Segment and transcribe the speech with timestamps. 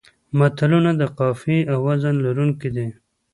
[0.37, 2.87] متلونه د قافیې او وزن لرونکي دي